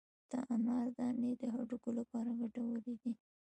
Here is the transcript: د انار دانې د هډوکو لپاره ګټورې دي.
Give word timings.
د 0.29 0.31
انار 0.53 0.87
دانې 0.97 1.31
د 1.41 1.43
هډوکو 1.53 1.89
لپاره 1.99 2.29
ګټورې 2.39 2.77
دي. 3.01 3.11